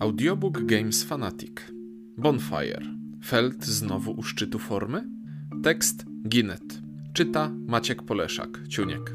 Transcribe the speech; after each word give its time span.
Audiobook 0.00 0.62
Games 0.62 1.04
Fanatic 1.04 1.52
Bonfire 2.16 2.82
Feld 3.24 3.64
znowu 3.64 4.12
u 4.12 4.22
szczytu 4.22 4.58
formy? 4.58 5.04
Tekst 5.62 6.04
Ginet 6.28 6.62
Czyta 7.12 7.50
Maciek 7.66 8.02
Poleszak, 8.02 8.48
Ciuniek 8.68 9.14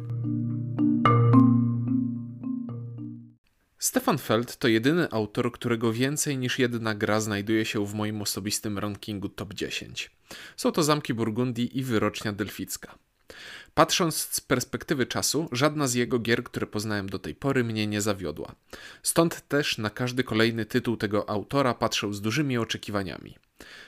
Stefan 3.78 4.18
Feld 4.18 4.58
to 4.58 4.68
jedyny 4.68 5.12
autor, 5.12 5.52
którego 5.52 5.94
więcej 5.94 6.38
niż 6.38 6.60
jedna 6.60 6.96
gra 6.96 7.20
znajduje 7.20 7.66
się 7.66 7.86
w 7.86 7.94
moim 7.94 8.22
osobistym 8.22 8.80
rankingu 8.80 9.30
top 9.30 9.54
10. 9.54 10.12
Są 10.58 10.72
to 10.72 10.84
Zamki 10.84 11.14
Burgundii 11.14 11.80
i 11.80 11.84
Wyrocznia 11.84 12.34
Delficka. 12.34 12.96
Patrząc 13.74 14.16
z 14.16 14.42
perspektywy 14.42 15.06
czasu, 15.06 15.50
żadna 15.52 15.88
z 15.88 15.94
jego 15.94 16.20
gier, 16.20 16.44
które 16.44 16.68
poznałem 16.68 17.10
do 17.10 17.20
tej 17.20 17.36
pory, 17.36 17.64
mnie 17.64 17.88
nie 17.88 18.02
zawiodła. 18.02 18.56
Stąd 19.04 19.48
też 19.48 19.78
na 19.78 19.90
każdy 19.90 20.24
kolejny 20.24 20.66
tytuł 20.66 20.98
tego 20.98 21.30
autora 21.30 21.74
patrzę 21.74 22.14
z 22.14 22.22
dużymi 22.22 22.58
oczekiwaniami. 22.58 23.36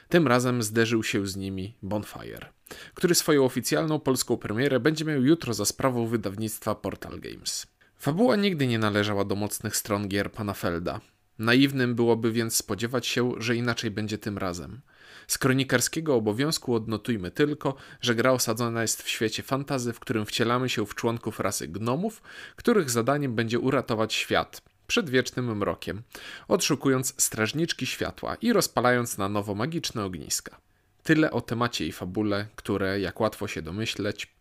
Tym 0.10 0.28
razem 0.28 0.64
zderzył 0.64 1.04
się 1.04 1.28
z 1.28 1.36
nimi 1.36 1.76
Bonfire, 1.84 2.50
który 2.94 3.16
swoją 3.16 3.46
oficjalną 3.46 4.00
polską 4.00 4.38
premierę 4.38 4.80
będzie 4.80 5.06
miał 5.06 5.24
jutro 5.24 5.54
za 5.54 5.66
sprawą 5.66 6.08
wydawnictwa 6.08 6.76
Portal 6.76 7.20
Games. 7.20 7.68
Fabuła 7.98 8.36
nigdy 8.36 8.68
nie 8.68 8.80
należała 8.80 9.26
do 9.26 9.36
mocnych 9.36 9.76
stron 9.78 10.08
gier 10.08 10.32
pana 10.32 10.54
Felda. 10.54 11.02
Naiwnym 11.40 11.96
byłoby 11.96 12.32
więc 12.32 12.56
spodziewać 12.56 13.08
się, 13.08 13.32
że 13.38 13.56
inaczej 13.56 13.92
będzie 13.92 14.18
tym 14.18 14.38
razem. 14.38 14.82
Z 15.28 15.38
kronikarskiego 15.38 16.16
obowiązku 16.16 16.74
odnotujmy 16.74 17.32
tylko, 17.32 17.76
że 18.02 18.16
gra 18.16 18.32
osadzona 18.32 18.82
jest 18.82 19.04
w 19.04 19.10
świecie 19.10 19.44
fantazy, 19.44 19.94
w 19.94 20.00
którym 20.00 20.26
wcielamy 20.26 20.70
się 20.70 20.86
w 20.86 20.96
członków 20.96 21.40
rasy 21.40 21.68
gnomów, 21.68 22.22
których 22.56 22.90
zadaniem 22.90 23.36
będzie 23.36 23.60
uratować 23.60 24.14
świat 24.14 24.62
przed 24.88 25.10
wiecznym 25.10 25.58
mrokiem, 25.58 26.02
odszukując 26.48 27.14
strażniczki 27.18 27.86
światła 27.86 28.36
i 28.36 28.54
rozpalając 28.54 29.18
na 29.18 29.30
nowo 29.30 29.56
magiczne 29.56 30.06
ogniska. 30.06 30.58
Tyle 31.04 31.32
o 31.32 31.42
temacie 31.42 31.88
i 31.88 31.92
fabule, 31.92 32.48
które, 32.56 33.00
jak 33.00 33.20
łatwo 33.20 33.48
się 33.48 33.62
domyśleć, 33.62 34.34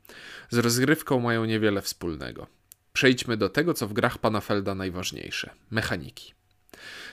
z 0.51 0.59
rozgrywką 0.59 1.21
mają 1.21 1.45
niewiele 1.45 1.83
wspólnego. 1.83 2.47
Przejdźmy 2.93 3.37
do 3.37 3.49
tego, 3.49 3.75
co 3.75 3.89
w 3.89 3.93
grach 3.93 4.19
pana 4.19 4.41
Felda 4.41 4.75
najważniejsze 4.75 5.51
mechaniki. 5.71 6.35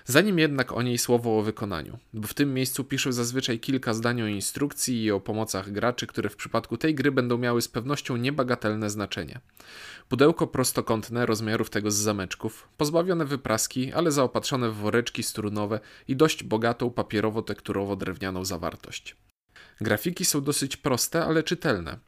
Zanim 0.06 0.40
jednak 0.40 0.72
o 0.72 0.82
niej 0.82 0.98
słowo 0.98 1.40
o 1.40 1.42
wykonaniu, 1.42 1.98
bo 2.14 2.28
w 2.28 2.34
tym 2.34 2.54
miejscu 2.54 2.84
piszę 2.84 3.14
zazwyczaj 3.14 3.60
kilka 3.60 3.94
zdań 3.94 4.22
o 4.22 4.28
instrukcji 4.28 5.04
i 5.04 5.12
o 5.12 5.20
pomocach 5.20 5.72
graczy, 5.72 6.08
które 6.08 6.30
w 6.30 6.36
przypadku 6.36 6.78
tej 6.78 6.96
gry 6.96 7.12
będą 7.12 7.38
miały 7.38 7.62
z 7.62 7.68
pewnością 7.68 8.18
niebagatelne 8.18 8.90
znaczenie. 8.90 9.40
Pudełko 10.10 10.48
prostokątne 10.48 11.26
rozmiarów 11.26 11.70
tego 11.70 11.92
z 11.92 11.96
zameczków, 11.96 12.68
pozbawione 12.78 13.26
wypraski, 13.26 13.94
ale 13.94 14.12
zaopatrzone 14.12 14.70
w 14.70 14.76
woreczki 14.76 15.24
strunowe 15.24 15.80
i 16.08 16.16
dość 16.16 16.44
bogatą 16.44 16.90
papierowo-tekturowo-drewnianą 16.90 18.46
zawartość. 18.46 19.16
Grafiki 19.82 20.26
są 20.26 20.42
dosyć 20.42 20.78
proste, 20.78 21.26
ale 21.26 21.44
czytelne. 21.44 22.00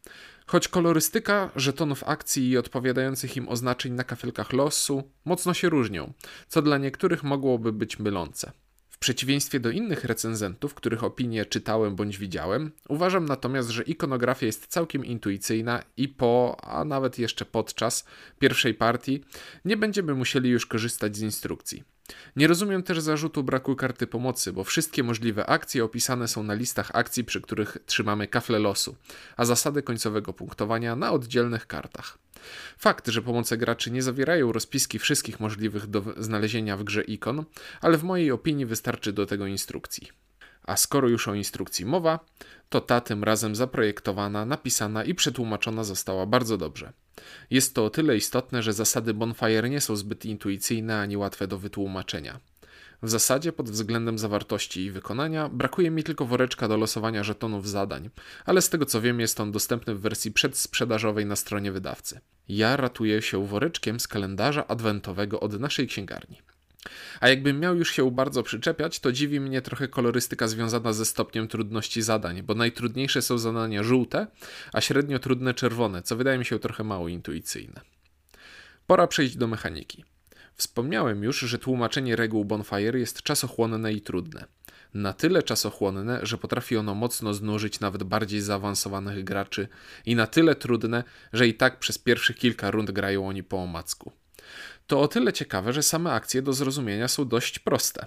Choć 0.48 0.68
kolorystyka 0.68 1.52
żetonów 1.56 2.04
akcji 2.04 2.50
i 2.50 2.58
odpowiadających 2.58 3.38
im 3.38 3.50
oznaczeń 3.50 3.94
na 3.94 4.04
kafelkach 4.04 4.54
losu 4.54 5.12
mocno 5.26 5.54
się 5.54 5.70
różnią, 5.70 6.14
co 6.48 6.62
dla 6.62 6.78
niektórych 6.78 7.24
mogłoby 7.24 7.74
być 7.74 8.00
mylące. 8.00 8.52
W 8.90 8.98
przeciwieństwie 8.98 9.60
do 9.60 9.70
innych 9.70 10.04
recenzentów, 10.04 10.74
których 10.74 11.04
opinie 11.04 11.46
czytałem 11.46 11.96
bądź 11.96 12.18
widziałem, 12.18 12.72
uważam 12.90 13.26
natomiast, 13.26 13.70
że 13.70 13.84
ikonografia 13.84 14.46
jest 14.46 14.68
całkiem 14.68 15.06
intuicyjna 15.06 15.84
i 15.98 16.08
po, 16.08 16.58
a 16.62 16.86
nawet 16.86 17.20
jeszcze 17.20 17.46
podczas 17.46 18.06
pierwszej 18.40 18.74
partii 18.74 19.24
nie 19.66 19.78
będziemy 19.78 20.14
musieli 20.14 20.50
już 20.50 20.66
korzystać 20.66 21.18
z 21.18 21.22
instrukcji. 21.22 21.84
Nie 22.36 22.48
rozumiem 22.48 22.84
też 22.84 23.00
zarzutu 23.00 23.44
braku 23.44 23.76
karty 23.76 24.08
pomocy, 24.08 24.54
bo 24.54 24.64
wszystkie 24.64 25.04
możliwe 25.04 25.46
akcje 25.46 25.84
opisane 25.84 26.28
są 26.28 26.44
na 26.44 26.54
listach 26.54 26.92
akcji, 26.94 27.24
przy 27.24 27.42
których 27.42 27.78
trzymamy 27.86 28.28
kafle 28.28 28.60
losu, 28.60 28.96
a 29.38 29.46
zasady 29.46 29.84
końcowego 29.84 30.34
punktowania 30.34 30.96
na 30.96 31.12
oddzielnych 31.12 31.68
kartach. 31.68 32.18
Fakt, 32.78 33.08
że 33.08 33.22
pomoce 33.22 33.58
graczy 33.58 33.92
nie 33.92 34.04
zawierają 34.04 34.52
rozpiski 34.52 35.00
wszystkich 35.00 35.40
możliwych 35.40 35.88
do 35.88 36.04
znalezienia 36.18 36.78
w 36.78 36.84
grze 36.84 37.02
ikon, 37.02 37.46
ale 37.82 37.98
w 37.98 38.04
mojej 38.04 38.32
opinii 38.32 38.66
wystarczy 38.66 39.14
do 39.14 39.26
tego 39.26 39.48
instrukcji. 39.48 40.23
A 40.64 40.78
skoro 40.78 41.10
już 41.10 41.28
o 41.28 41.34
instrukcji 41.34 41.86
mowa, 41.86 42.20
to 42.70 42.82
ta 42.82 43.02
tym 43.02 43.24
razem 43.24 43.56
zaprojektowana, 43.56 44.46
napisana 44.46 45.04
i 45.04 45.16
przetłumaczona 45.16 45.84
została 45.84 46.26
bardzo 46.26 46.58
dobrze. 46.58 46.94
Jest 47.50 47.76
to 47.76 47.86
o 47.86 47.90
tyle 47.90 48.18
istotne, 48.18 48.64
że 48.64 48.74
zasady 48.74 49.14
Bonfire 49.14 49.70
nie 49.70 49.82
są 49.82 49.96
zbyt 49.96 50.26
intuicyjne 50.26 51.00
ani 51.00 51.18
łatwe 51.18 51.48
do 51.48 51.58
wytłumaczenia. 51.58 52.40
W 53.04 53.10
zasadzie 53.10 53.54
pod 53.54 53.70
względem 53.70 54.20
zawartości 54.20 54.82
i 54.82 54.92
wykonania 54.92 55.50
brakuje 55.50 55.92
mi 55.92 56.04
tylko 56.04 56.26
woreczka 56.26 56.68
do 56.68 56.78
losowania 56.78 57.24
żetonów 57.24 57.70
zadań, 57.70 58.10
ale 58.46 58.62
z 58.62 58.70
tego 58.70 58.86
co 58.86 59.02
wiem 59.02 59.20
jest 59.20 59.40
on 59.40 59.52
dostępny 59.52 59.96
w 59.96 60.02
wersji 60.02 60.32
przedsprzedażowej 60.32 61.26
na 61.26 61.36
stronie 61.36 61.72
wydawcy. 61.72 62.20
Ja 62.48 62.78
ratuję 62.78 63.22
się 63.22 63.48
woreczkiem 63.48 64.00
z 64.00 64.08
kalendarza 64.08 64.68
adwentowego 64.68 65.40
od 65.40 65.60
naszej 65.60 65.88
księgarni. 65.88 66.42
A 67.20 67.30
jakbym 67.30 67.60
miał 67.60 67.76
już 67.76 67.92
się 67.92 68.12
bardzo 68.12 68.44
przyczepiać, 68.44 69.00
to 69.00 69.12
dziwi 69.12 69.40
mnie 69.40 69.62
trochę 69.62 69.88
kolorystyka 69.88 70.48
związana 70.48 70.94
ze 70.94 71.06
stopniem 71.06 71.48
trudności 71.48 72.02
zadań, 72.02 72.44
bo 72.44 72.54
najtrudniejsze 72.56 73.22
są 73.22 73.38
zadania 73.38 73.84
żółte, 73.84 74.28
a 74.74 74.82
średnio 74.82 75.20
trudne 75.20 75.54
czerwone, 75.54 76.02
co 76.02 76.16
wydaje 76.16 76.38
mi 76.38 76.46
się 76.46 76.60
trochę 76.60 76.84
mało 76.84 77.08
intuicyjne. 77.08 77.82
Pora 78.88 79.08
przejść 79.08 79.36
do 79.38 79.48
mechaniki. 79.48 80.06
Wspomniałem 80.56 81.24
już, 81.24 81.40
że 81.40 81.60
tłumaczenie 81.60 82.16
reguł 82.16 82.46
Bonfire 82.46 83.00
jest 83.00 83.24
czasochłonne 83.24 83.94
i 83.94 84.02
trudne. 84.02 84.46
Na 84.94 85.14
tyle 85.14 85.44
czasochłonne, 85.44 86.20
że 86.24 86.38
potrafi 86.38 86.78
ono 86.78 86.96
mocno 86.96 87.34
znużyć 87.34 87.80
nawet 87.80 88.04
bardziej 88.04 88.42
zaawansowanych 88.42 89.24
graczy 89.24 89.68
i 90.06 90.16
na 90.16 90.28
tyle 90.28 90.56
trudne, 90.56 91.04
że 91.34 91.48
i 91.48 91.54
tak 91.54 91.80
przez 91.80 91.98
pierwszych 91.98 92.38
kilka 92.38 92.72
rund 92.72 92.92
grają 92.92 93.28
oni 93.28 93.44
po 93.44 93.58
omacku 93.58 94.12
to 94.88 95.02
o 95.02 95.08
tyle 95.08 95.34
ciekawe, 95.34 95.74
że 95.74 95.84
same 95.84 96.12
akcje 96.12 96.42
do 96.42 96.54
zrozumienia 96.54 97.08
są 97.08 97.28
dość 97.28 97.60
proste. 97.60 98.06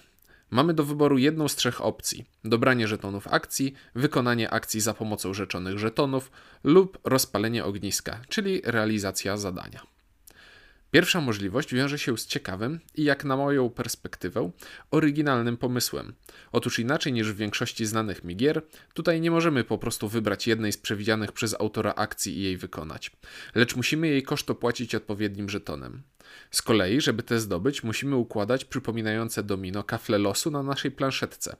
Mamy 0.51 0.75
do 0.75 0.85
wyboru 0.85 1.19
jedną 1.19 1.49
z 1.49 1.57
trzech 1.57 1.81
opcji: 1.81 2.25
dobranie 2.45 2.89
żetonów 2.89 3.29
akcji, 3.29 3.75
wykonanie 3.95 4.51
akcji 4.51 4.81
za 4.81 4.95
pomocą 4.95 5.35
rzeczonych 5.35 5.79
żetonów 5.79 6.31
lub 6.65 6.99
rozpalenie 7.05 7.65
ogniska, 7.65 8.21
czyli 8.29 8.63
realizacja 8.65 9.37
zadania. 9.37 9.96
Pierwsza 10.97 11.21
możliwość 11.21 11.75
wiąże 11.75 11.99
się 11.99 12.19
z 12.19 12.27
ciekawym 12.27 12.81
i, 12.95 13.05
jak 13.05 13.25
na 13.25 13.37
moją 13.37 13.71
perspektywę, 13.71 14.51
oryginalnym 14.91 15.57
pomysłem. 15.57 16.15
Otóż 16.53 16.79
inaczej 16.79 17.13
niż 17.13 17.33
w 17.33 17.37
większości 17.37 17.87
znanych 17.87 18.25
mi 18.25 18.37
gier, 18.37 18.63
tutaj 18.95 19.21
nie 19.21 19.31
możemy 19.31 19.65
po 19.65 19.79
prostu 19.79 20.09
wybrać 20.09 20.47
jednej 20.47 20.73
z 20.73 20.79
przewidzianych 20.79 21.33
przez 21.33 21.55
autora 21.61 21.95
akcji 21.97 22.39
i 22.39 22.43
jej 22.43 22.57
wykonać, 22.57 23.11
lecz 23.55 23.77
musimy 23.77 24.09
jej 24.09 24.23
koszt 24.23 24.51
opłacić 24.51 24.95
odpowiednim 24.95 25.49
żetonem. 25.49 26.03
Z 26.51 26.63
kolei, 26.63 27.01
żeby 27.01 27.23
te 27.23 27.41
zdobyć, 27.41 27.83
musimy 27.83 28.17
układać 28.17 28.65
przypominające 28.65 29.43
domino 29.43 29.85
kafle 29.85 30.19
losu 30.19 30.51
na 30.51 30.63
naszej 30.63 30.91
planszetce. 30.91 31.57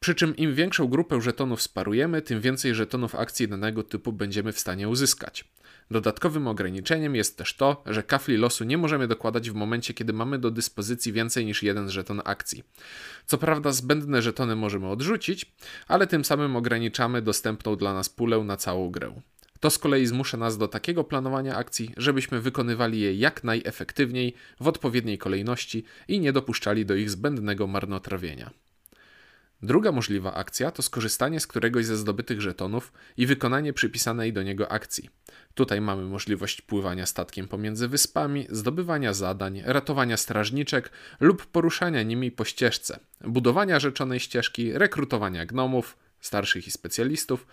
Przy 0.00 0.14
czym 0.14 0.36
im 0.36 0.54
większą 0.54 0.88
grupę 0.88 1.20
żetonów 1.20 1.62
sparujemy, 1.62 2.22
tym 2.22 2.40
więcej 2.40 2.74
żetonów 2.74 3.14
akcji 3.14 3.48
danego 3.48 3.82
typu 3.82 4.12
będziemy 4.12 4.52
w 4.52 4.58
stanie 4.58 4.88
uzyskać. 4.88 5.44
Dodatkowym 5.90 6.46
ograniczeniem 6.46 7.16
jest 7.16 7.38
też 7.38 7.56
to, 7.56 7.82
że 7.86 8.02
kafli 8.02 8.36
losu 8.36 8.64
nie 8.64 8.78
możemy 8.78 9.08
dokładać 9.08 9.50
w 9.50 9.54
momencie, 9.54 9.94
kiedy 9.94 10.12
mamy 10.12 10.38
do 10.38 10.50
dyspozycji 10.50 11.12
więcej 11.12 11.46
niż 11.46 11.62
jeden 11.62 11.90
żeton 11.90 12.22
akcji. 12.24 12.64
Co 13.26 13.38
prawda 13.38 13.72
zbędne 13.72 14.22
żetony 14.22 14.56
możemy 14.56 14.88
odrzucić, 14.88 15.52
ale 15.88 16.06
tym 16.06 16.24
samym 16.24 16.56
ograniczamy 16.56 17.22
dostępną 17.22 17.76
dla 17.76 17.94
nas 17.94 18.08
pulę 18.08 18.38
na 18.38 18.56
całą 18.56 18.90
grę. 18.90 19.20
To 19.60 19.70
z 19.70 19.78
kolei 19.78 20.06
zmusza 20.06 20.36
nas 20.36 20.58
do 20.58 20.68
takiego 20.68 21.04
planowania 21.04 21.56
akcji, 21.56 21.90
żebyśmy 21.96 22.40
wykonywali 22.40 23.00
je 23.00 23.14
jak 23.14 23.44
najefektywniej, 23.44 24.34
w 24.60 24.68
odpowiedniej 24.68 25.18
kolejności 25.18 25.84
i 26.08 26.20
nie 26.20 26.32
dopuszczali 26.32 26.86
do 26.86 26.94
ich 26.94 27.10
zbędnego 27.10 27.66
marnotrawienia. 27.66 28.50
Druga 29.64 29.92
możliwa 29.92 30.34
akcja 30.34 30.70
to 30.70 30.82
skorzystanie 30.82 31.40
z 31.40 31.46
któregoś 31.46 31.86
ze 31.86 31.96
zdobytych 31.96 32.40
żetonów 32.40 32.92
i 33.16 33.26
wykonanie 33.26 33.72
przypisanej 33.72 34.32
do 34.32 34.42
niego 34.42 34.72
akcji. 34.72 35.10
Tutaj 35.54 35.80
mamy 35.80 36.04
możliwość 36.04 36.60
pływania 36.60 37.06
statkiem 37.06 37.48
pomiędzy 37.48 37.88
wyspami, 37.88 38.46
zdobywania 38.50 39.14
zadań, 39.14 39.62
ratowania 39.64 40.16
strażniczek 40.16 40.90
lub 41.20 41.46
poruszania 41.46 42.02
nimi 42.02 42.30
po 42.30 42.44
ścieżce, 42.44 42.98
budowania 43.20 43.80
rzeczonej 43.80 44.20
ścieżki, 44.20 44.72
rekrutowania 44.72 45.46
gnomów, 45.46 45.96
starszych 46.20 46.66
i 46.66 46.70
specjalistów, 46.70 47.46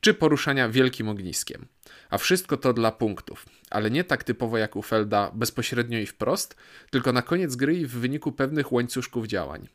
czy 0.00 0.14
poruszania 0.14 0.68
wielkim 0.68 1.08
ogniskiem. 1.08 1.66
A 2.10 2.18
wszystko 2.18 2.56
to 2.56 2.72
dla 2.72 2.92
punktów, 2.92 3.46
ale 3.70 3.90
nie 3.90 4.04
tak 4.04 4.24
typowo 4.24 4.58
jak 4.58 4.76
u 4.76 4.82
Felda 4.82 5.30
bezpośrednio 5.34 5.98
i 5.98 6.06
wprost, 6.06 6.56
tylko 6.90 7.12
na 7.12 7.22
koniec 7.22 7.56
gry 7.56 7.74
i 7.74 7.86
w 7.86 7.92
wyniku 7.92 8.32
pewnych 8.32 8.72
łańcuszków 8.72 9.26
działań. 9.26 9.68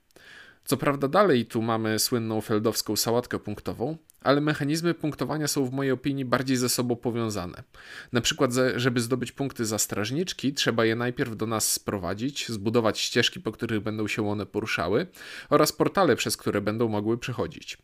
Co 0.66 0.78
prawda 0.78 1.08
dalej 1.08 1.46
tu 1.46 1.62
mamy 1.62 2.00
słynną 2.00 2.42
feldowską 2.42 2.96
sałatkę 2.96 3.40
punktową, 3.40 3.98
ale 4.22 4.42
mechanizmy 4.42 4.94
punktowania 4.94 5.48
są 5.48 5.66
w 5.66 5.72
mojej 5.72 5.92
opinii 5.92 6.26
bardziej 6.26 6.58
ze 6.58 6.70
sobą 6.70 6.96
powiązane. 6.96 7.64
Na 8.12 8.22
przykład, 8.22 8.52
żeby 8.76 9.02
zdobyć 9.02 9.32
punkty 9.32 9.66
za 9.66 9.78
strażniczki, 9.78 10.54
trzeba 10.54 10.86
je 10.86 10.96
najpierw 10.96 11.36
do 11.36 11.48
nas 11.48 11.74
sprowadzić, 11.74 12.50
zbudować 12.50 13.00
ścieżki, 13.00 13.40
po 13.40 13.52
których 13.52 13.80
będą 13.80 14.08
się 14.08 14.30
one 14.30 14.46
poruszały 14.46 15.08
oraz 15.50 15.72
portale, 15.72 16.16
przez 16.16 16.38
które 16.38 16.62
będą 16.62 16.88
mogły 16.88 17.18
przechodzić. 17.18 17.78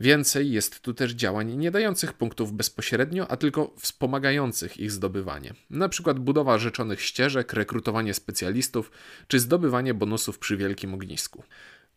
Więcej 0.00 0.50
jest 0.50 0.80
tu 0.80 0.94
też 0.94 1.12
działań 1.12 1.56
nie 1.56 1.70
dających 1.70 2.12
punktów 2.12 2.52
bezpośrednio, 2.52 3.28
a 3.28 3.36
tylko 3.36 3.74
wspomagających 3.78 4.78
ich 4.78 4.92
zdobywanie. 4.92 5.54
Na 5.70 5.88
przykład 5.88 6.18
budowa 6.18 6.58
rzeczonych 6.58 7.02
ścieżek, 7.02 7.52
rekrutowanie 7.52 8.14
specjalistów 8.14 8.90
czy 9.28 9.40
zdobywanie 9.40 9.94
bonusów 9.94 10.38
przy 10.38 10.56
wielkim 10.56 10.94
ognisku. 10.94 11.42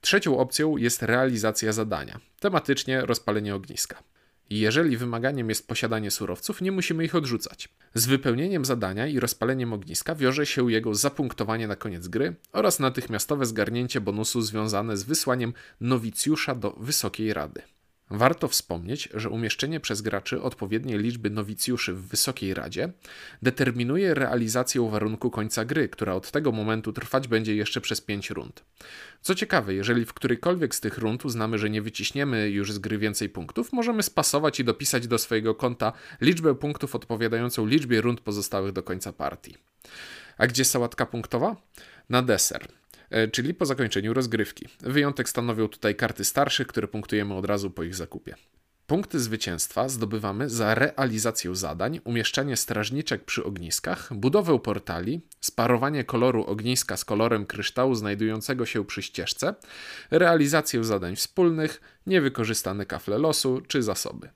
Trzecią 0.01 0.37
opcją 0.37 0.77
jest 0.77 1.01
realizacja 1.01 1.73
zadania, 1.73 2.19
tematycznie 2.39 3.01
rozpalenie 3.01 3.55
ogniska. 3.55 4.03
Jeżeli 4.49 4.97
wymaganiem 4.97 5.49
jest 5.49 5.67
posiadanie 5.67 6.11
surowców, 6.11 6.61
nie 6.61 6.71
musimy 6.71 7.05
ich 7.05 7.15
odrzucać. 7.15 7.69
Z 7.93 8.05
wypełnieniem 8.05 8.65
zadania 8.65 9.07
i 9.07 9.19
rozpaleniem 9.19 9.73
ogniska 9.73 10.15
wiąże 10.15 10.45
się 10.45 10.71
jego 10.71 10.95
zapunktowanie 10.95 11.67
na 11.67 11.75
koniec 11.75 12.07
gry 12.07 12.35
oraz 12.51 12.79
natychmiastowe 12.79 13.45
zgarnięcie 13.45 14.01
bonusu 14.01 14.41
związane 14.41 14.97
z 14.97 15.03
wysłaniem 15.03 15.53
nowicjusza 15.81 16.55
do 16.55 16.71
Wysokiej 16.71 17.33
Rady. 17.33 17.61
Warto 18.11 18.47
wspomnieć, 18.47 19.09
że 19.13 19.29
umieszczenie 19.29 19.79
przez 19.79 20.01
graczy 20.01 20.41
odpowiedniej 20.41 20.99
liczby 20.99 21.29
nowicjuszy 21.29 21.93
w 21.93 22.07
Wysokiej 22.07 22.53
Radzie 22.53 22.91
determinuje 23.41 24.13
realizację 24.13 24.89
warunku 24.89 25.31
końca 25.31 25.65
gry, 25.65 25.89
która 25.89 26.13
od 26.13 26.31
tego 26.31 26.51
momentu 26.51 26.93
trwać 26.93 27.27
będzie 27.27 27.55
jeszcze 27.55 27.81
przez 27.81 28.01
5 28.01 28.29
rund. 28.29 28.63
Co 29.21 29.35
ciekawe, 29.35 29.73
jeżeli 29.73 30.05
w 30.05 30.13
którejkolwiek 30.13 30.75
z 30.75 30.79
tych 30.79 30.97
rund 30.97 31.25
uznamy, 31.25 31.57
że 31.57 31.69
nie 31.69 31.81
wyciśniemy 31.81 32.49
już 32.49 32.71
z 32.71 32.79
gry 32.79 32.97
więcej 32.97 33.29
punktów, 33.29 33.73
możemy 33.73 34.03
spasować 34.03 34.59
i 34.59 34.63
dopisać 34.63 35.07
do 35.07 35.17
swojego 35.17 35.55
konta 35.55 35.93
liczbę 36.21 36.55
punktów 36.55 36.95
odpowiadającą 36.95 37.65
liczbie 37.65 38.01
rund 38.01 38.21
pozostałych 38.21 38.71
do 38.71 38.83
końca 38.83 39.13
partii. 39.13 39.57
A 40.37 40.47
gdzie 40.47 40.65
sałatka 40.65 41.05
punktowa? 41.05 41.55
Na 42.09 42.21
deser. 42.21 42.67
E, 43.09 43.27
czyli 43.27 43.53
po 43.53 43.65
zakończeniu 43.65 44.13
rozgrywki. 44.13 44.67
Wyjątek 44.79 45.29
stanowią 45.29 45.67
tutaj 45.67 45.95
karty 45.95 46.25
starszych, 46.25 46.67
które 46.67 46.87
punktujemy 46.87 47.33
od 47.33 47.45
razu 47.45 47.71
po 47.71 47.83
ich 47.83 47.95
zakupie. 47.95 48.35
Punkty 48.89 49.19
zwycięstwa 49.19 49.89
zdobywamy 49.89 50.49
za 50.49 50.75
realizację 50.75 51.55
zadań, 51.55 51.99
umieszczanie 52.03 52.57
strażniczek 52.57 53.23
przy 53.23 53.43
ogniskach, 53.43 54.13
budowę 54.13 54.59
portali, 54.59 55.21
sparowanie 55.41 56.03
koloru 56.03 56.43
ogniska 56.43 56.97
z 56.97 57.05
kolorem 57.05 57.45
kryształu 57.45 57.95
znajdującego 57.95 58.65
się 58.65 58.85
przy 58.85 59.01
ścieżce, 59.01 59.55
realizację 60.11 60.83
zadań 60.83 61.15
wspólnych, 61.15 61.81
niewykorzystane 62.07 62.85
kafle 62.85 63.17
losu 63.17 63.61
czy 63.67 63.83
zasoby. 63.83 64.29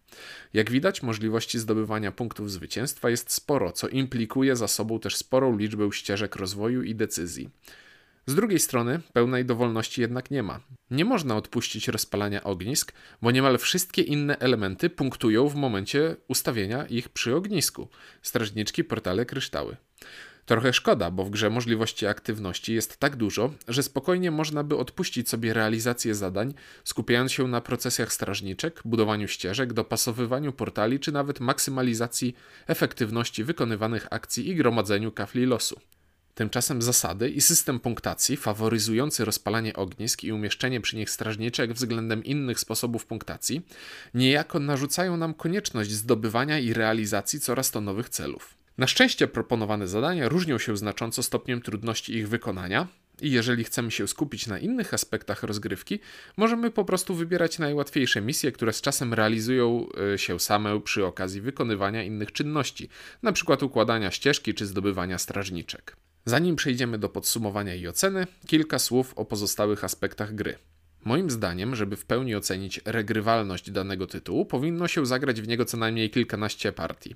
Jak 0.53 0.71
widać, 0.71 1.03
możliwości 1.03 1.59
zdobywania 1.59 2.11
punktów 2.11 2.51
zwycięstwa 2.51 3.09
jest 3.09 3.31
sporo, 3.31 3.71
co 3.71 3.87
implikuje 3.87 4.55
za 4.55 4.67
sobą 4.67 4.99
też 4.99 5.15
sporą 5.15 5.57
liczbę 5.57 5.89
ścieżek 5.91 6.35
rozwoju 6.35 6.83
i 6.83 6.95
decyzji. 6.95 7.49
Z 8.25 8.35
drugiej 8.35 8.59
strony 8.59 8.99
pełnej 9.13 9.45
dowolności 9.45 10.01
jednak 10.01 10.31
nie 10.31 10.43
ma. 10.43 10.59
Nie 10.91 11.05
można 11.05 11.35
odpuścić 11.35 11.87
rozpalania 11.87 12.43
ognisk, 12.43 12.93
bo 13.21 13.31
niemal 13.31 13.57
wszystkie 13.57 14.01
inne 14.01 14.39
elementy 14.39 14.89
punktują 14.89 15.49
w 15.49 15.55
momencie 15.55 16.15
ustawienia 16.27 16.85
ich 16.85 17.09
przy 17.09 17.35
ognisku. 17.35 17.89
Strażniczki, 18.21 18.83
portale, 18.83 19.25
kryształy. 19.25 19.77
Trochę 20.45 20.73
szkoda, 20.73 21.11
bo 21.11 21.25
w 21.25 21.29
grze 21.29 21.49
możliwości 21.49 22.07
aktywności 22.07 22.73
jest 22.73 22.97
tak 22.97 23.15
dużo, 23.15 23.53
że 23.67 23.83
spokojnie 23.83 24.31
można 24.31 24.63
by 24.63 24.77
odpuścić 24.77 25.29
sobie 25.29 25.53
realizację 25.53 26.15
zadań, 26.15 26.53
skupiając 26.83 27.31
się 27.31 27.47
na 27.47 27.61
procesjach 27.61 28.13
strażniczek, 28.13 28.81
budowaniu 28.85 29.27
ścieżek, 29.27 29.73
dopasowywaniu 29.73 30.53
portali 30.53 30.99
czy 30.99 31.11
nawet 31.11 31.39
maksymalizacji 31.39 32.35
efektywności 32.67 33.43
wykonywanych 33.43 34.07
akcji 34.11 34.49
i 34.49 34.55
gromadzeniu 34.55 35.11
kafli 35.11 35.45
losu. 35.45 35.79
Tymczasem 36.35 36.81
zasady 36.81 37.29
i 37.29 37.41
system 37.41 37.79
punktacji 37.79 38.37
faworyzujący 38.37 39.25
rozpalanie 39.25 39.75
ognisk 39.75 40.23
i 40.23 40.31
umieszczenie 40.31 40.81
przy 40.81 40.95
nich 40.95 41.09
strażniczek 41.09 41.73
względem 41.73 42.23
innych 42.23 42.59
sposobów 42.59 43.05
punktacji 43.05 43.61
niejako 44.13 44.59
narzucają 44.59 45.17
nam 45.17 45.33
konieczność 45.33 45.91
zdobywania 45.91 46.59
i 46.59 46.73
realizacji 46.73 47.39
coraz 47.39 47.71
to 47.71 47.81
nowych 47.81 48.09
celów. 48.09 48.57
Na 48.77 48.87
szczęście 48.87 49.27
proponowane 49.27 49.87
zadania 49.87 50.29
różnią 50.29 50.57
się 50.57 50.77
znacząco 50.77 51.23
stopniem 51.23 51.61
trudności 51.61 52.13
ich 52.13 52.29
wykonania, 52.29 52.87
i 53.21 53.31
jeżeli 53.31 53.63
chcemy 53.63 53.91
się 53.91 54.07
skupić 54.07 54.47
na 54.47 54.59
innych 54.59 54.93
aspektach 54.93 55.43
rozgrywki, 55.43 55.99
możemy 56.37 56.71
po 56.71 56.85
prostu 56.85 57.15
wybierać 57.15 57.59
najłatwiejsze 57.59 58.21
misje, 58.21 58.51
które 58.51 58.73
z 58.73 58.81
czasem 58.81 59.13
realizują 59.13 59.87
e, 60.13 60.17
się 60.17 60.39
same 60.39 60.81
przy 60.81 61.05
okazji 61.05 61.41
wykonywania 61.41 62.03
innych 62.03 62.31
czynności, 62.31 62.89
np. 63.23 63.57
układania 63.61 64.11
ścieżki 64.11 64.53
czy 64.53 64.65
zdobywania 64.65 65.17
strażniczek. 65.17 65.95
Zanim 66.25 66.55
przejdziemy 66.55 66.97
do 66.97 67.09
podsumowania 67.09 67.75
i 67.75 67.87
oceny, 67.87 68.27
kilka 68.47 68.79
słów 68.79 69.13
o 69.15 69.25
pozostałych 69.25 69.83
aspektach 69.83 70.35
gry. 70.35 70.57
Moim 71.05 71.29
zdaniem, 71.29 71.75
żeby 71.75 71.95
w 71.95 72.05
pełni 72.05 72.35
ocenić 72.35 72.81
regrywalność 72.85 73.71
danego 73.71 74.07
tytułu, 74.07 74.45
powinno 74.45 74.87
się 74.87 75.05
zagrać 75.05 75.41
w 75.41 75.47
niego 75.47 75.65
co 75.65 75.77
najmniej 75.77 76.09
kilkanaście 76.09 76.71
partii. 76.71 77.15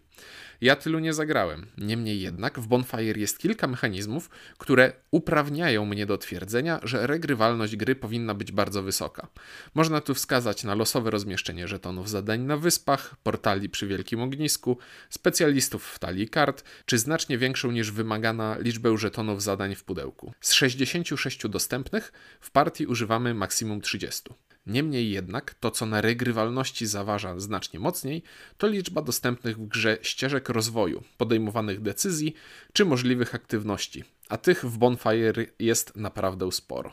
Ja 0.61 0.75
tylu 0.75 0.99
nie 0.99 1.13
zagrałem. 1.13 1.65
Niemniej 1.77 2.21
jednak 2.21 2.59
w 2.59 2.67
Bonfire 2.67 3.19
jest 3.19 3.39
kilka 3.39 3.67
mechanizmów, 3.67 4.29
które 4.57 4.93
uprawniają 5.11 5.85
mnie 5.85 6.05
do 6.05 6.17
twierdzenia, 6.17 6.79
że 6.83 7.07
regrywalność 7.07 7.75
gry 7.75 7.95
powinna 7.95 8.33
być 8.33 8.51
bardzo 8.51 8.83
wysoka. 8.83 9.27
Można 9.75 10.01
tu 10.01 10.13
wskazać 10.13 10.63
na 10.63 10.75
losowe 10.75 11.11
rozmieszczenie 11.11 11.67
żetonów 11.67 12.09
zadań 12.09 12.41
na 12.41 12.57
wyspach, 12.57 13.15
portali 13.23 13.69
przy 13.69 13.87
wielkim 13.87 14.21
ognisku, 14.21 14.77
specjalistów 15.09 15.85
w 15.85 15.99
talii 15.99 16.29
kart, 16.29 16.63
czy 16.85 16.97
znacznie 16.97 17.37
większą 17.37 17.71
niż 17.71 17.91
wymagana 17.91 18.57
liczbę 18.59 18.97
żetonów 18.97 19.43
zadań 19.43 19.75
w 19.75 19.83
pudełku. 19.83 20.33
Z 20.41 20.53
66 20.53 21.47
dostępnych 21.47 22.11
w 22.39 22.51
partii 22.51 22.85
używamy 22.85 23.33
maksimum 23.77 23.81
30. 23.81 24.21
Niemniej 24.65 25.11
jednak 25.11 25.53
to, 25.53 25.71
co 25.71 25.85
na 25.85 26.01
regrywalności 26.01 26.87
zaważa 26.87 27.39
znacznie 27.39 27.79
mocniej, 27.79 28.23
to 28.57 28.67
liczba 28.67 29.01
dostępnych 29.01 29.57
w 29.57 29.67
grze 29.67 29.97
ścieżek 30.01 30.49
rozwoju, 30.49 31.03
podejmowanych 31.17 31.81
decyzji 31.81 32.33
czy 32.73 32.85
możliwych 32.85 33.35
aktywności, 33.35 34.03
a 34.29 34.37
tych 34.37 34.65
w 34.65 34.77
Bonfire 34.77 35.45
jest 35.59 35.95
naprawdę 35.95 36.51
sporo. 36.51 36.91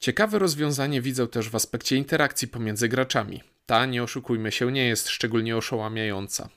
Ciekawe 0.00 0.38
rozwiązanie 0.38 1.02
widzę 1.02 1.26
też 1.26 1.48
w 1.48 1.54
aspekcie 1.54 1.96
interakcji 1.96 2.48
pomiędzy 2.48 2.88
graczami. 2.88 3.42
Ta, 3.66 3.86
nie 3.86 4.02
oszukujmy 4.02 4.52
się, 4.52 4.72
nie 4.72 4.88
jest 4.88 5.08
szczególnie 5.08 5.56
oszałamiająca. 5.56 6.48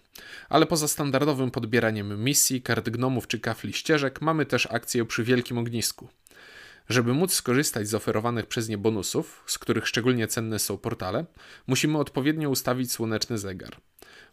Ale 0.49 0.65
poza 0.65 0.87
standardowym 0.87 1.51
podbieraniem 1.51 2.23
misji, 2.23 2.61
kart 2.61 2.89
gnomów 2.89 3.27
czy 3.27 3.39
kafli 3.39 3.73
ścieżek, 3.73 4.21
mamy 4.21 4.45
też 4.45 4.67
akcję 4.71 5.05
przy 5.05 5.23
wielkim 5.23 5.57
ognisku. 5.57 6.09
Żeby 6.89 7.13
móc 7.13 7.33
skorzystać 7.33 7.87
z 7.87 7.93
oferowanych 7.93 8.45
przez 8.45 8.69
nie 8.69 8.77
bonusów, 8.77 9.43
z 9.45 9.57
których 9.57 9.87
szczególnie 9.87 10.27
cenne 10.27 10.59
są 10.59 10.77
portale, 10.77 11.25
musimy 11.67 11.97
odpowiednio 11.97 12.49
ustawić 12.49 12.91
słoneczny 12.91 13.37
zegar. 13.37 13.77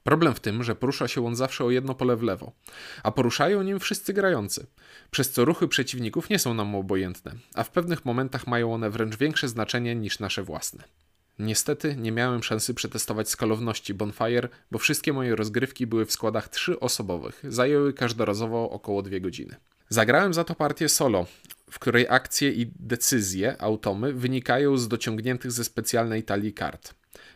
Problem 0.05 0.35
w 0.35 0.41
tym, 0.41 0.63
że 0.63 0.77
porusza 0.77 1.09
się 1.09 1.27
on 1.27 1.37
zawsze 1.37 1.65
o 1.65 1.71
jedno 1.71 1.95
pole 1.95 2.17
w 2.17 2.23
lewo, 2.23 2.53
a 3.03 3.11
poruszają 3.13 3.63
nim 3.63 3.81
wszyscy 3.81 4.13
grający, 4.13 4.67
przez 5.11 5.31
co 5.31 5.45
ruchy 5.45 5.69
przeciwników 5.69 6.31
nie 6.31 6.39
są 6.39 6.55
nam 6.55 6.75
obojętne, 6.75 7.33
a 7.55 7.65
w 7.65 7.71
pewnych 7.71 8.05
momentach 8.05 8.47
mają 8.47 8.75
one 8.75 8.91
wręcz 8.91 9.17
większe 9.17 9.49
znaczenie 9.49 9.95
niż 9.95 10.19
nasze 10.19 10.43
własne. 10.43 10.85
Niestety 11.39 11.97
nie 11.97 12.13
miałem 12.13 12.43
szansy 12.43 12.75
przetestować 12.75 13.29
skalowności 13.29 13.95
Bonfire, 13.95 14.49
bo 14.71 14.79
wszystkie 14.79 15.13
moje 15.13 15.37
rozgrywki 15.37 15.87
były 15.87 16.07
w 16.07 16.13
składach 16.13 16.49
trzyosobowych, 16.49 17.43
zajęły 17.49 17.93
każdorazowo 17.93 18.71
około 18.71 19.03
2 19.03 19.21
godziny. 19.21 19.57
Zagrałem 19.89 20.35
za 20.35 20.45
to 20.45 20.55
partię 20.55 20.89
solo, 20.89 21.27
w 21.71 21.79
której 21.79 22.07
akcje 22.09 22.53
i 22.53 22.73
decyzje 22.81 23.63
automy 23.63 24.13
wynikają 24.13 24.77
z 24.77 24.89
dociągniętych 24.89 25.53
ze 25.53 25.65
specjalnej 25.65 26.23
talii 26.23 26.53
kart. 26.53 26.95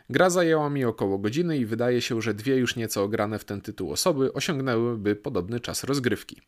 Gra 0.09 0.29
zajęła 0.29 0.69
mi 0.69 0.85
około 0.85 1.17
godziny 1.17 1.57
i 1.57 1.65
wydaje 1.65 2.01
się, 2.01 2.21
że 2.21 2.33
dwie 2.33 2.55
już 2.55 2.75
nieco 2.75 3.03
ograne 3.03 3.39
w 3.39 3.45
ten 3.45 3.61
tytuł 3.61 3.91
osoby 3.91 4.33
osiągnęłyby 4.33 5.15
podobny 5.15 5.59
czas 5.59 5.83
rozgrywki. 5.83 6.41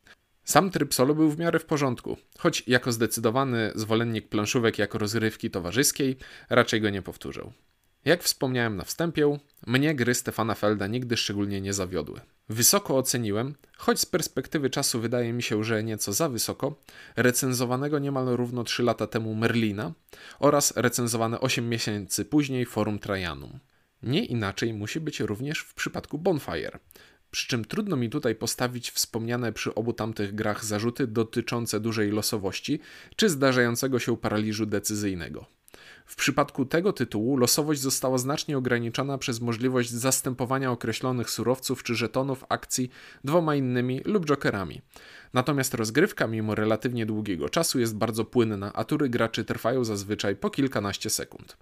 Sam 0.44 0.72
tryb 0.72 0.94
solo 0.94 1.16
był 1.16 1.30
w 1.30 1.40
miarę 1.40 1.60
w 1.60 1.66
porządku, 1.66 2.18
choć 2.38 2.64
jako 2.68 2.92
zdecydowany 2.92 3.72
zwolennik 3.76 4.30
planszówek 4.30 4.80
jako 4.80 4.98
rozrywki 4.98 5.52
towarzyskiej 5.52 6.18
raczej 6.50 6.82
go 6.82 6.90
nie 6.90 7.02
powtórzę. 7.02 7.52
Jak 8.06 8.24
wspomniałem 8.24 8.76
na 8.78 8.84
wstępie, 8.84 9.38
mnie 9.68 9.96
gry 9.96 10.14
Stefana 10.14 10.56
Felda 10.56 10.88
nigdy 10.88 11.18
szczególnie 11.18 11.62
nie 11.62 11.74
zawiodły. 11.74 12.22
Wysoko 12.50 12.98
oceniłem, 12.98 13.56
choć 13.78 14.00
z 14.00 14.06
perspektywy 14.06 14.70
czasu 14.70 15.00
wydaje 15.00 15.34
mi 15.34 15.44
się, 15.44 15.64
że 15.64 15.84
nieco 15.84 16.14
za 16.14 16.30
wysoko, 16.30 16.80
recenzowanego 17.16 18.00
niemal 18.00 18.26
równo 18.26 18.64
3 18.64 18.84
lata 18.84 19.08
temu 19.08 19.36
Merlina 19.36 19.94
oraz 20.40 20.78
recenzowane 20.78 21.40
8 21.40 21.70
miesięcy 21.70 22.26
później 22.26 22.66
Forum 22.66 23.00
Trajanum. 23.00 23.60
Nie 24.04 24.26
inaczej 24.26 24.74
musi 24.74 25.00
być 25.00 25.20
również 25.20 25.60
w 25.60 25.74
przypadku 25.74 26.18
Bonfire. 26.18 26.80
Przy 27.32 27.48
czym 27.48 27.66
trudno 27.66 27.96
mi 27.96 28.10
tutaj 28.10 28.36
postawić 28.36 28.92
wspomniane 28.92 29.54
przy 29.54 29.76
obu 29.76 29.94
tamtych 29.94 30.36
grach 30.36 30.66
zarzuty 30.66 31.08
dotyczące 31.08 31.80
dużej 31.80 32.12
losowości 32.12 32.80
czy 33.16 33.30
zdarzającego 33.30 34.00
się 34.00 34.18
paraliżu 34.18 34.66
decyzyjnego. 34.66 35.46
W 36.06 36.16
przypadku 36.16 36.66
tego 36.66 36.94
tytułu 36.94 37.38
losowość 37.38 37.82
została 37.82 38.18
znacznie 38.18 38.58
ograniczona 38.58 39.18
przez 39.18 39.42
możliwość 39.42 39.90
zastępowania 39.90 40.72
określonych 40.72 41.30
surowców 41.30 41.84
czy 41.84 41.96
żetonów 41.96 42.46
akcji 42.50 42.90
dwoma 43.24 43.56
innymi 43.56 44.02
lub 44.06 44.26
jokerami. 44.26 44.82
Natomiast 45.34 45.74
rozgrywka, 45.74 46.28
mimo 46.28 46.56
relatywnie 46.56 47.06
długiego 47.06 47.50
czasu, 47.50 47.80
jest 47.80 47.98
bardzo 47.98 48.26
płynna, 48.26 48.74
a 48.74 48.84
tury 48.84 49.10
graczy 49.10 49.46
trwają 49.46 49.84
zazwyczaj 49.84 50.36
po 50.36 50.50
kilkanaście 50.50 51.10
sekund. 51.10 51.58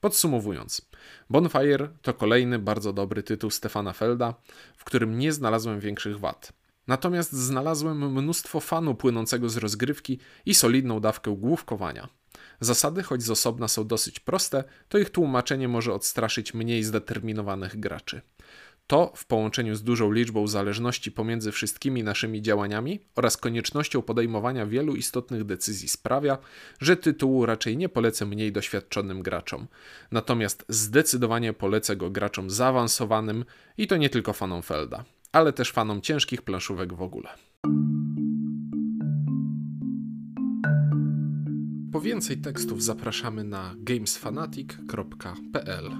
Podsumowując, 0.00 0.82
Bonfire 1.30 1.88
to 2.02 2.14
kolejny 2.14 2.58
bardzo 2.58 2.92
dobry 2.92 3.22
tytuł 3.22 3.50
Stefana 3.50 3.92
Felda, 3.92 4.34
w 4.76 4.84
którym 4.84 5.18
nie 5.18 5.32
znalazłem 5.32 5.80
większych 5.80 6.18
wad. 6.18 6.52
Natomiast 6.86 7.32
znalazłem 7.32 8.12
mnóstwo 8.12 8.60
fanu 8.60 8.94
płynącego 8.94 9.48
z 9.48 9.56
rozgrywki 9.56 10.18
i 10.46 10.54
solidną 10.54 11.00
dawkę 11.00 11.36
główkowania. 11.38 12.08
Zasady, 12.60 13.02
choć 13.02 13.22
z 13.22 13.30
osobna 13.30 13.68
są 13.68 13.86
dosyć 13.86 14.20
proste, 14.20 14.64
to 14.88 14.98
ich 14.98 15.10
tłumaczenie 15.10 15.68
może 15.68 15.92
odstraszyć 15.92 16.54
mniej 16.54 16.84
zdeterminowanych 16.84 17.80
graczy. 17.80 18.20
To, 18.86 19.12
w 19.16 19.26
połączeniu 19.26 19.74
z 19.74 19.82
dużą 19.82 20.12
liczbą 20.12 20.46
zależności 20.46 21.12
pomiędzy 21.12 21.52
wszystkimi 21.52 22.02
naszymi 22.02 22.42
działaniami 22.42 23.00
oraz 23.16 23.36
koniecznością 23.36 24.02
podejmowania 24.02 24.66
wielu 24.66 24.96
istotnych 24.96 25.44
decyzji, 25.44 25.88
sprawia, 25.88 26.38
że 26.80 26.96
tytułu 26.96 27.46
raczej 27.46 27.76
nie 27.76 27.88
polecę 27.88 28.26
mniej 28.26 28.52
doświadczonym 28.52 29.22
graczom. 29.22 29.66
Natomiast 30.10 30.64
zdecydowanie 30.68 31.52
polecę 31.52 31.96
go 31.96 32.10
graczom 32.10 32.50
zaawansowanym 32.50 33.44
i 33.78 33.86
to 33.86 33.96
nie 33.96 34.10
tylko 34.10 34.32
fanom 34.32 34.62
Felda, 34.62 35.04
ale 35.32 35.52
też 35.52 35.72
fanom 35.72 36.00
ciężkich 36.00 36.42
planszówek 36.42 36.92
w 36.92 37.02
ogóle. 37.02 37.28
Po 41.94 42.00
więcej 42.00 42.36
tekstów 42.36 42.82
zapraszamy 42.82 43.44
na 43.44 43.74
gamesfanatic.pl. 43.78 45.90